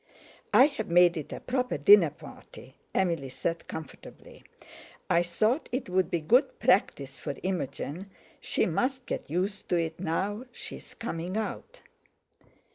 "I've 0.51 0.89
made 0.89 1.15
it 1.15 1.31
a 1.31 1.39
proper 1.41 1.77
dinner 1.77 2.09
party," 2.09 2.73
Emily 2.91 3.29
said 3.29 3.67
comfortably; 3.67 4.43
"I 5.11 5.21
thought 5.21 5.69
it 5.71 5.89
would 5.89 6.09
be 6.09 6.21
good 6.21 6.59
practice 6.59 7.19
for 7.19 7.35
Imogen—she 7.43 8.65
must 8.65 9.05
get 9.05 9.29
used 9.29 9.69
to 9.69 9.75
it 9.77 9.99
now 9.99 10.45
she's 10.53 10.95
coming 10.95 11.37
out." 11.37 11.83